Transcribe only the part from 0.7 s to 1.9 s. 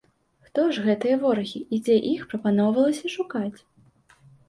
ж гэтыя ворагі і